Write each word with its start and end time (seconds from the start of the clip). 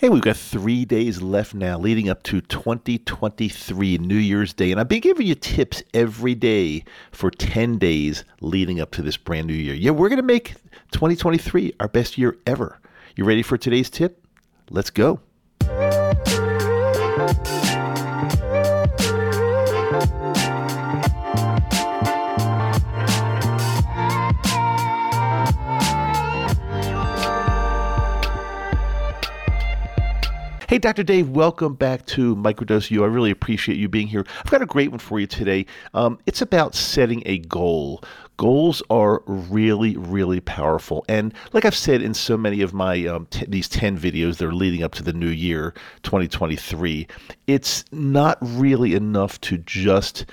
Hey, 0.00 0.08
we've 0.08 0.22
got 0.22 0.38
three 0.38 0.86
days 0.86 1.20
left 1.20 1.52
now 1.52 1.78
leading 1.78 2.08
up 2.08 2.22
to 2.22 2.40
2023 2.40 3.98
New 3.98 4.14
Year's 4.14 4.54
Day. 4.54 4.70
And 4.70 4.80
I've 4.80 4.88
been 4.88 5.00
giving 5.00 5.26
you 5.26 5.34
tips 5.34 5.82
every 5.92 6.34
day 6.34 6.84
for 7.12 7.30
10 7.30 7.76
days 7.76 8.24
leading 8.40 8.80
up 8.80 8.92
to 8.92 9.02
this 9.02 9.18
brand 9.18 9.46
new 9.46 9.52
year. 9.52 9.74
Yeah, 9.74 9.90
we're 9.90 10.08
going 10.08 10.16
to 10.16 10.22
make 10.22 10.54
2023 10.92 11.74
our 11.80 11.88
best 11.88 12.16
year 12.16 12.38
ever. 12.46 12.80
You 13.14 13.24
ready 13.24 13.42
for 13.42 13.58
today's 13.58 13.90
tip? 13.90 14.26
Let's 14.70 14.88
go. 14.88 15.20
Hey, 30.70 30.78
Dr. 30.78 31.02
Dave, 31.02 31.30
welcome 31.30 31.74
back 31.74 32.06
to 32.06 32.36
Microdose 32.36 32.92
U. 32.92 33.02
I 33.02 33.08
really 33.08 33.32
appreciate 33.32 33.76
you 33.76 33.88
being 33.88 34.06
here. 34.06 34.24
I've 34.38 34.52
got 34.52 34.62
a 34.62 34.66
great 34.66 34.90
one 34.90 35.00
for 35.00 35.18
you 35.18 35.26
today. 35.26 35.66
Um, 35.94 36.20
it's 36.26 36.42
about 36.42 36.76
setting 36.76 37.24
a 37.26 37.38
goal. 37.38 38.04
Goals 38.36 38.80
are 38.88 39.24
really, 39.26 39.96
really 39.96 40.38
powerful. 40.38 41.04
And 41.08 41.34
like 41.52 41.64
I've 41.64 41.74
said 41.74 42.02
in 42.02 42.14
so 42.14 42.36
many 42.36 42.62
of 42.62 42.72
my 42.72 43.04
um, 43.06 43.26
t- 43.30 43.46
these 43.48 43.68
10 43.68 43.98
videos 43.98 44.36
that 44.36 44.46
are 44.46 44.54
leading 44.54 44.84
up 44.84 44.94
to 44.94 45.02
the 45.02 45.12
new 45.12 45.26
year, 45.26 45.74
2023, 46.04 47.08
it's 47.48 47.84
not 47.90 48.38
really 48.40 48.94
enough 48.94 49.40
to 49.40 49.58
just 49.58 50.24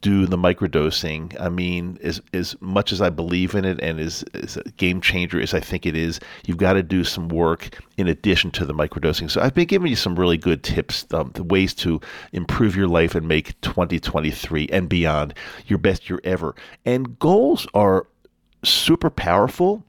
do 0.00 0.26
the 0.26 0.36
microdosing. 0.36 1.38
I 1.40 1.48
mean, 1.48 1.98
as 2.02 2.20
as 2.32 2.56
much 2.60 2.92
as 2.92 3.00
I 3.00 3.10
believe 3.10 3.54
in 3.54 3.64
it 3.64 3.80
and 3.80 4.00
as, 4.00 4.24
as 4.34 4.56
a 4.56 4.64
game 4.72 5.00
changer 5.00 5.40
as 5.40 5.54
I 5.54 5.60
think 5.60 5.86
it 5.86 5.96
is, 5.96 6.20
you've 6.46 6.56
got 6.58 6.74
to 6.74 6.82
do 6.82 7.04
some 7.04 7.28
work 7.28 7.78
in 7.96 8.08
addition 8.08 8.50
to 8.52 8.64
the 8.64 8.74
microdosing. 8.74 9.30
So 9.30 9.40
I've 9.40 9.54
been 9.54 9.66
giving 9.66 9.88
you 9.88 9.96
some 9.96 10.16
really 10.16 10.36
good 10.36 10.62
tips, 10.62 11.06
um, 11.12 11.30
the 11.34 11.44
ways 11.44 11.74
to 11.74 12.00
improve 12.32 12.76
your 12.76 12.88
life 12.88 13.14
and 13.14 13.26
make 13.26 13.60
2023 13.60 14.68
and 14.72 14.88
beyond 14.88 15.34
your 15.66 15.78
best 15.78 16.10
year 16.10 16.20
ever. 16.24 16.54
And 16.84 17.18
goals 17.18 17.66
are 17.74 18.06
super 18.64 19.10
powerful 19.10 19.84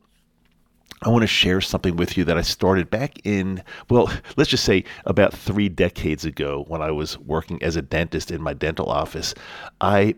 I 1.03 1.09
want 1.09 1.22
to 1.22 1.28
share 1.28 1.62
something 1.62 1.95
with 1.95 2.17
you 2.17 2.23
that 2.26 2.38
I 2.38 2.42
started 2.42 2.90
back 2.90 3.20
in, 3.23 3.64
well, 3.90 4.12
let's 4.36 4.50
just 4.50 4.64
say 4.64 4.84
about 5.06 5.34
three 5.34 5.70
decades 5.70 6.26
ago 6.26 6.66
when 6.67 6.81
I 6.81 6.92
was 6.92 7.20
working 7.20 7.62
as 7.62 7.76
a 7.76 7.81
dentist 7.81 8.31
in 8.31 8.42
my 8.42 8.53
dental 8.53 8.90
office. 8.90 9.36
I 9.80 10.16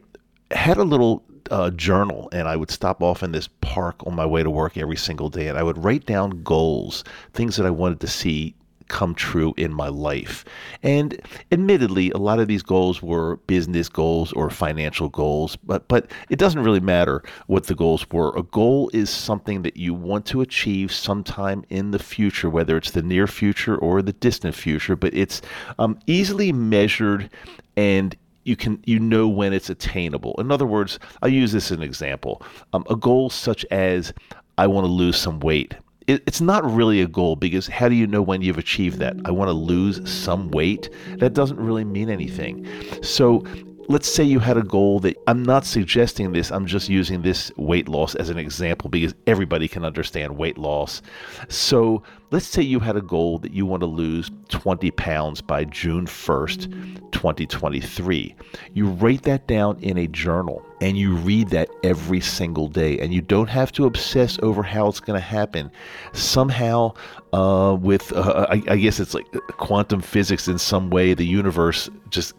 had 0.52 0.78
a 0.78 0.84
little 0.84 1.24
uh, 1.52 1.72
journal 1.72 2.30
and 2.32 2.48
I 2.48 2.56
would 2.56 2.72
stop 2.72 3.04
off 3.04 3.24
in 3.24 3.32
this 3.32 3.50
park 3.62 4.06
on 4.06 4.16
my 4.16 4.26
way 4.26 4.42
to 4.42 4.50
work 4.50 4.78
every 4.78 4.96
single 4.96 5.30
day 5.30 5.48
and 5.48 5.58
I 5.58 5.64
would 5.64 5.84
write 5.84 6.06
down 6.06 6.44
goals, 6.44 7.04
things 7.34 7.58
that 7.58 7.66
I 7.66 7.72
wanted 7.72 8.00
to 8.02 8.08
see 8.08 8.56
come 8.90 9.16
true 9.16 9.54
in 9.56 9.74
my 9.74 9.88
life. 9.88 10.44
And 10.84 11.20
admittedly, 11.52 12.12
a 12.12 12.18
lot 12.18 12.40
of 12.40 12.48
these 12.48 12.64
goals 12.64 13.02
were 13.02 13.38
business 13.48 13.88
goals 13.88 14.34
or 14.34 14.50
financial 14.50 15.08
goals, 15.08 15.56
but 15.56 15.88
but 15.88 16.12
it 16.30 16.38
doesn't 16.38 16.64
really 16.64 16.82
matter 16.82 17.24
what 17.48 17.68
the 17.68 17.76
goals 17.76 18.06
were. 18.12 18.36
A 18.36 18.44
goal 18.44 18.90
is 18.94 19.10
something 19.10 19.62
that 19.62 19.78
you 19.78 19.94
want 19.94 20.26
to 20.28 20.42
achieve 20.42 20.92
sometime 20.92 21.64
in 21.70 21.92
the 21.92 22.00
future, 22.00 22.50
whether 22.50 22.76
it's 22.76 22.92
the 22.92 23.02
near 23.02 23.28
future 23.28 23.78
or 23.78 24.02
the 24.02 24.14
distant 24.14 24.56
future, 24.56 24.96
but 24.96 25.14
it's 25.14 25.42
um, 25.78 25.98
easily 26.06 26.52
measured 26.52 27.30
and 27.78 28.18
you 28.44 28.56
can 28.56 28.82
you 28.86 29.00
know 29.00 29.28
when 29.28 29.54
it's 29.54 29.70
attainable. 29.70 30.36
In 30.40 30.52
other 30.52 30.66
words, 30.66 31.00
I'll 31.22 31.30
use 31.30 31.52
this 31.52 31.72
as 31.72 31.78
an 31.78 31.84
example. 31.84 32.42
Um, 32.74 32.84
a 32.90 32.96
goal 32.96 33.30
such 33.30 33.64
as 33.66 34.14
I 34.58 34.68
want 34.68 34.86
to 34.86 34.92
lose 34.92 35.18
some 35.18 35.40
weight 35.40 35.76
it, 36.10 36.24
it's 36.26 36.42
not 36.42 36.66
really 36.66 37.02
a 37.02 37.08
goal 37.08 37.36
because 37.36 37.68
how 37.68 37.88
do 37.88 37.94
you 37.94 38.08
know 38.08 38.22
when 38.22 38.42
you've 38.42 38.58
achieved 38.58 38.98
that? 38.98 39.16
I 39.26 39.32
want 39.32 39.50
to 39.50 39.54
lose 39.54 40.10
some 40.10 40.50
weight. 40.50 40.90
That 41.18 41.34
doesn't 41.34 41.60
really 41.60 41.84
mean 41.86 42.10
anything. 42.10 42.68
So 43.04 43.46
let's 43.90 44.08
say 44.08 44.24
you 44.24 44.38
had 44.38 44.56
a 44.56 44.62
goal 44.62 45.00
that 45.00 45.18
I'm 45.26 45.42
not 45.42 45.66
suggesting 45.66 46.32
this, 46.32 46.52
I'm 46.52 46.68
just 46.68 46.90
using 46.90 47.24
this 47.24 47.52
weight 47.58 47.90
loss 47.90 48.14
as 48.14 48.30
an 48.30 48.38
example 48.38 48.88
because 48.88 49.16
everybody 49.26 49.68
can 49.68 49.84
understand 49.84 50.38
weight 50.38 50.60
loss. 50.60 51.02
So 51.48 52.04
let's 52.30 52.46
say 52.46 52.62
you 52.62 52.80
had 52.80 52.96
a 52.96 53.02
goal 53.02 53.40
that 53.40 53.52
you 53.52 53.66
want 53.66 53.82
to 53.82 53.88
lose 53.88 54.30
20 54.50 54.92
pounds 54.92 55.42
by 55.42 55.66
June 55.66 56.06
1st, 56.06 57.12
2023. 57.12 58.36
You 58.76 58.90
write 58.90 59.24
that 59.24 59.48
down 59.48 59.80
in 59.80 59.98
a 59.98 60.08
journal 60.08 60.64
and 60.82 60.96
you 60.96 61.16
read 61.16 61.50
that 61.50 61.70
every 61.84 62.22
single 62.22 62.68
day 62.68 63.00
and 63.00 63.12
you 63.12 63.22
don't 63.22 63.50
have 63.50 63.72
to 63.72 63.88
obsess 63.88 64.38
over 64.44 64.62
how 64.62 64.88
it's 64.88 65.00
going 65.00 65.20
to 65.20 65.26
happen 65.26 65.72
somehow 66.14 66.94
uh, 67.34 67.76
with 67.80 68.14
uh, 68.14 68.46
I, 68.50 68.62
I 68.68 68.78
guess 68.78 69.00
it's 69.00 69.16
like 69.16 69.26
quantum 69.58 70.02
physics 70.02 70.48
in 70.48 70.60
some 70.60 70.92
way 70.92 71.16
the 71.16 71.26
universe 71.26 71.90
just 72.10 72.34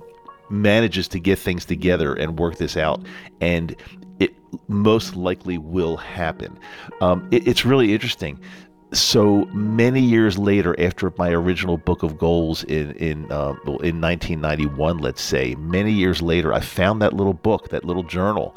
manages 0.50 1.08
to 1.08 1.20
get 1.20 1.38
things 1.38 1.64
together 1.64 2.14
and 2.14 2.38
work 2.38 2.56
this 2.56 2.76
out 2.76 3.04
and 3.40 3.76
it 4.18 4.34
most 4.68 5.16
likely 5.16 5.58
will 5.58 5.96
happen. 5.96 6.58
Um, 7.00 7.26
it, 7.30 7.48
it's 7.48 7.64
really 7.64 7.92
interesting. 7.92 8.38
So 8.92 9.44
many 9.52 10.00
years 10.00 10.36
later, 10.36 10.78
after 10.80 11.12
my 11.16 11.30
original 11.30 11.78
book 11.78 12.02
of 12.02 12.18
goals 12.18 12.64
in 12.64 12.90
in 12.92 13.30
uh, 13.30 13.54
in 13.82 14.00
1991, 14.00 14.98
let's 14.98 15.22
say, 15.22 15.54
many 15.54 15.92
years 15.92 16.20
later, 16.20 16.52
I 16.52 16.58
found 16.58 17.00
that 17.00 17.12
little 17.12 17.32
book, 17.32 17.68
that 17.68 17.84
little 17.84 18.02
journal, 18.02 18.56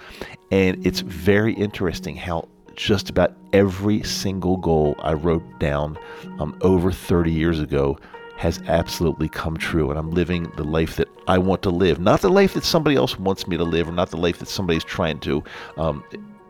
and 0.51 0.85
it's 0.85 1.01
very 1.01 1.53
interesting 1.53 2.15
how 2.15 2.49
just 2.75 3.11
about 3.11 3.35
every 3.53 4.01
single 4.01 4.57
goal 4.57 4.95
I 4.99 5.13
wrote 5.13 5.59
down 5.59 5.99
um, 6.39 6.57
over 6.61 6.91
30 6.91 7.31
years 7.31 7.59
ago 7.59 7.99
has 8.37 8.61
absolutely 8.67 9.29
come 9.29 9.57
true, 9.57 9.89
and 9.89 9.99
I'm 9.99 10.11
living 10.11 10.51
the 10.57 10.63
life 10.63 10.95
that 10.97 11.07
I 11.27 11.37
want 11.37 11.61
to 11.63 11.69
live, 11.69 11.99
not 11.99 12.21
the 12.21 12.29
life 12.29 12.53
that 12.55 12.63
somebody 12.63 12.95
else 12.95 13.17
wants 13.17 13.47
me 13.47 13.57
to 13.57 13.63
live, 13.63 13.87
or 13.87 13.91
not 13.91 14.09
the 14.09 14.17
life 14.17 14.39
that 14.39 14.47
somebody's 14.47 14.83
trying 14.83 15.19
to 15.19 15.43
um, 15.77 16.03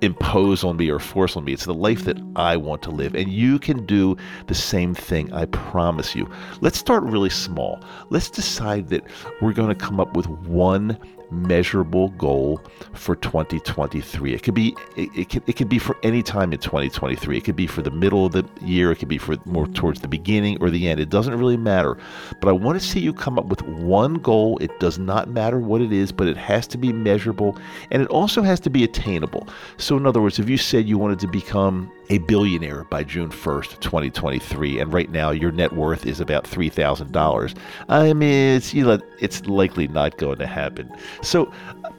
impose 0.03 0.63
on 0.63 0.77
me 0.77 0.89
or 0.89 0.99
force 0.99 1.35
on 1.37 1.45
me. 1.45 1.53
It's 1.53 1.65
the 1.65 1.73
life 1.73 2.03
that 2.05 2.17
I 2.35 2.57
want 2.57 2.81
to 2.83 2.91
live. 2.91 3.15
And 3.15 3.31
you 3.31 3.57
can 3.57 3.85
do 3.85 4.17
the 4.47 4.55
same 4.55 4.93
thing, 4.93 5.31
I 5.33 5.45
promise 5.45 6.13
you. 6.15 6.29
Let's 6.61 6.77
start 6.77 7.03
really 7.03 7.29
small. 7.29 7.79
Let's 8.09 8.29
decide 8.29 8.89
that 8.89 9.03
we're 9.41 9.53
going 9.53 9.69
to 9.69 9.75
come 9.75 9.99
up 9.99 10.15
with 10.15 10.27
one 10.27 10.97
measurable 11.33 12.09
goal 12.09 12.61
for 12.93 13.15
2023. 13.15 14.33
It 14.33 14.43
could 14.43 14.53
be 14.53 14.75
it, 14.95 15.09
it, 15.15 15.29
could, 15.29 15.43
it 15.47 15.53
could 15.53 15.69
be 15.69 15.79
for 15.79 15.97
any 16.03 16.23
time 16.23 16.53
in 16.53 16.59
2023. 16.59 17.37
It 17.37 17.43
could 17.43 17.55
be 17.55 17.67
for 17.67 17.81
the 17.81 17.91
middle 17.91 18.25
of 18.25 18.31
the 18.31 18.47
year, 18.61 18.91
it 18.91 18.97
could 18.97 19.07
be 19.07 19.17
for 19.17 19.35
more 19.45 19.65
mm-hmm. 19.65 19.73
towards 19.73 20.01
the 20.01 20.07
beginning 20.07 20.57
or 20.61 20.69
the 20.69 20.87
end. 20.87 20.99
It 20.99 21.09
doesn't 21.09 21.37
really 21.37 21.57
matter. 21.57 21.97
But 22.39 22.49
I 22.49 22.51
want 22.51 22.79
to 22.79 22.85
see 22.85 22.99
you 22.99 23.13
come 23.13 23.37
up 23.37 23.45
with 23.45 23.61
one 23.63 24.15
goal. 24.15 24.57
It 24.59 24.79
does 24.79 24.99
not 24.99 25.29
matter 25.29 25.59
what 25.59 25.81
it 25.81 25.91
is, 25.91 26.11
but 26.11 26.27
it 26.27 26.37
has 26.37 26.67
to 26.67 26.77
be 26.77 26.93
measurable 26.93 27.57
and 27.91 28.01
it 28.01 28.07
also 28.09 28.41
has 28.41 28.59
to 28.61 28.69
be 28.69 28.83
attainable. 28.83 29.47
So 29.77 29.97
in 29.97 30.05
other 30.05 30.21
words, 30.21 30.39
if 30.39 30.49
you 30.49 30.57
said 30.57 30.87
you 30.87 30.97
wanted 30.97 31.19
to 31.19 31.27
become 31.27 31.91
a 32.09 32.17
billionaire 32.19 32.83
by 32.85 33.03
June 33.03 33.29
1st, 33.29 33.79
2023, 33.79 34.79
and 34.79 34.93
right 34.93 35.09
now 35.09 35.31
your 35.31 35.51
net 35.51 35.73
worth 35.73 36.05
is 36.05 36.19
about 36.19 36.43
$3,000. 36.43 37.57
I 37.89 38.13
mean, 38.13 38.57
it's, 38.57 38.73
you 38.73 38.85
know, 38.85 38.99
it's 39.19 39.45
likely 39.45 39.87
not 39.87 40.17
going 40.17 40.37
to 40.39 40.47
happen. 40.47 40.91
So 41.23 41.51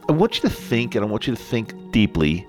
I 0.08 0.12
want 0.12 0.36
you 0.36 0.48
to 0.48 0.54
think, 0.54 0.94
and 0.94 1.04
I 1.04 1.08
want 1.08 1.26
you 1.26 1.34
to 1.34 1.40
think 1.40 1.90
deeply, 1.90 2.46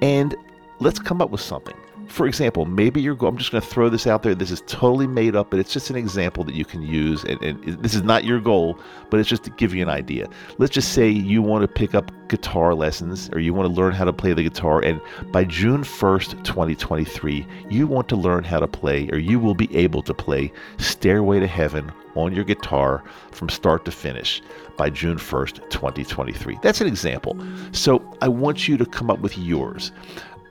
and 0.00 0.34
let's 0.80 0.98
come 0.98 1.20
up 1.20 1.30
with 1.30 1.40
something 1.40 1.76
for 2.12 2.26
example, 2.26 2.66
maybe 2.66 3.00
you're. 3.00 3.16
I'm 3.24 3.38
just 3.38 3.50
going 3.50 3.62
to 3.62 3.66
throw 3.66 3.88
this 3.88 4.06
out 4.06 4.22
there. 4.22 4.34
This 4.34 4.50
is 4.50 4.62
totally 4.66 5.06
made 5.06 5.34
up, 5.34 5.48
but 5.48 5.58
it's 5.58 5.72
just 5.72 5.88
an 5.88 5.96
example 5.96 6.44
that 6.44 6.54
you 6.54 6.64
can 6.64 6.82
use. 6.82 7.24
And, 7.24 7.42
and 7.42 7.82
this 7.82 7.94
is 7.94 8.02
not 8.02 8.24
your 8.24 8.38
goal, 8.38 8.78
but 9.08 9.18
it's 9.18 9.28
just 9.28 9.44
to 9.44 9.50
give 9.50 9.74
you 9.74 9.82
an 9.82 9.88
idea. 9.88 10.28
Let's 10.58 10.72
just 10.72 10.92
say 10.92 11.08
you 11.08 11.40
want 11.40 11.62
to 11.62 11.68
pick 11.68 11.94
up 11.94 12.12
guitar 12.28 12.74
lessons, 12.74 13.30
or 13.32 13.40
you 13.40 13.54
want 13.54 13.66
to 13.66 13.74
learn 13.74 13.94
how 13.94 14.04
to 14.04 14.12
play 14.12 14.34
the 14.34 14.42
guitar, 14.42 14.80
and 14.80 15.00
by 15.32 15.44
June 15.44 15.82
1st, 15.82 16.44
2023, 16.44 17.46
you 17.70 17.86
want 17.86 18.08
to 18.10 18.16
learn 18.16 18.44
how 18.44 18.60
to 18.60 18.68
play, 18.68 19.08
or 19.10 19.18
you 19.18 19.38
will 19.38 19.54
be 19.54 19.74
able 19.74 20.02
to 20.02 20.12
play 20.12 20.52
"Stairway 20.76 21.40
to 21.40 21.46
Heaven" 21.46 21.90
on 22.14 22.34
your 22.34 22.44
guitar 22.44 23.02
from 23.30 23.48
start 23.48 23.84
to 23.84 23.90
finish 23.90 24.42
by 24.76 24.90
June 24.90 25.16
1st, 25.18 25.70
2023. 25.70 26.58
That's 26.62 26.80
an 26.80 26.86
example. 26.86 27.36
So 27.72 28.02
I 28.20 28.28
want 28.28 28.68
you 28.68 28.76
to 28.76 28.86
come 28.86 29.10
up 29.10 29.20
with 29.20 29.36
yours 29.38 29.92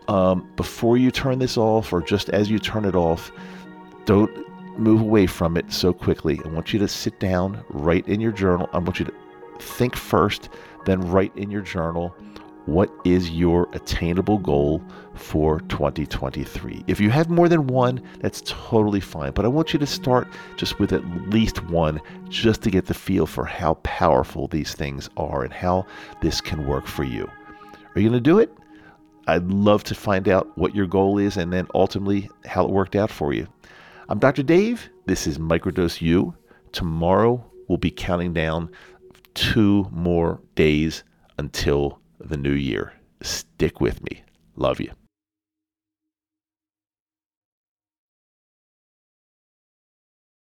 um, 0.07 0.49
before 0.55 0.97
you 0.97 1.11
turn 1.11 1.39
this 1.39 1.57
off 1.57 1.93
or 1.93 2.01
just 2.01 2.29
as 2.29 2.49
you 2.49 2.59
turn 2.59 2.85
it 2.85 2.95
off, 2.95 3.31
don't 4.05 4.31
move 4.77 5.01
away 5.01 5.25
from 5.25 5.57
it 5.57 5.71
so 5.71 5.93
quickly. 5.93 6.39
I 6.43 6.47
want 6.49 6.73
you 6.73 6.79
to 6.79 6.87
sit 6.87 7.19
down, 7.19 7.63
write 7.69 8.07
in 8.07 8.19
your 8.19 8.31
journal. 8.31 8.69
I 8.73 8.79
want 8.79 8.99
you 8.99 9.05
to 9.05 9.13
think 9.59 9.95
first, 9.95 10.49
then 10.85 10.99
write 11.01 11.35
in 11.37 11.51
your 11.51 11.61
journal 11.61 12.15
what 12.65 12.91
is 13.05 13.31
your 13.31 13.67
attainable 13.73 14.37
goal 14.37 14.81
for 15.15 15.59
2023. 15.61 16.83
If 16.87 16.99
you 16.99 17.09
have 17.09 17.29
more 17.29 17.49
than 17.49 17.67
one, 17.67 18.01
that's 18.19 18.43
totally 18.45 18.99
fine. 18.99 19.31
But 19.31 19.45
I 19.45 19.49
want 19.49 19.73
you 19.73 19.79
to 19.79 19.87
start 19.87 20.27
just 20.57 20.79
with 20.79 20.93
at 20.93 21.05
least 21.29 21.63
one 21.65 21.99
just 22.29 22.61
to 22.63 22.71
get 22.71 22.85
the 22.85 22.93
feel 22.93 23.25
for 23.25 23.45
how 23.45 23.75
powerful 23.83 24.47
these 24.47 24.73
things 24.73 25.09
are 25.17 25.43
and 25.43 25.53
how 25.53 25.85
this 26.21 26.41
can 26.41 26.67
work 26.67 26.87
for 26.87 27.03
you. 27.03 27.29
Are 27.95 27.99
you 27.99 28.09
going 28.09 28.23
to 28.23 28.29
do 28.29 28.39
it? 28.39 28.53
I'd 29.27 29.47
love 29.47 29.83
to 29.85 29.95
find 29.95 30.27
out 30.27 30.57
what 30.57 30.75
your 30.75 30.87
goal 30.87 31.17
is 31.17 31.37
and 31.37 31.53
then 31.53 31.67
ultimately 31.75 32.29
how 32.45 32.65
it 32.65 32.71
worked 32.71 32.95
out 32.95 33.11
for 33.11 33.33
you. 33.33 33.47
I'm 34.09 34.19
Dr. 34.19 34.43
Dave. 34.43 34.89
This 35.05 35.27
is 35.27 35.37
Microdose 35.37 36.01
U. 36.01 36.33
Tomorrow 36.71 37.43
we'll 37.67 37.77
be 37.77 37.91
counting 37.91 38.33
down 38.33 38.69
two 39.33 39.87
more 39.91 40.41
days 40.55 41.03
until 41.37 42.00
the 42.23 42.37
new 42.37 42.53
year. 42.53 42.93
Stick 43.21 43.81
with 43.81 44.03
me. 44.03 44.23
Love 44.55 44.79
you. 44.79 44.91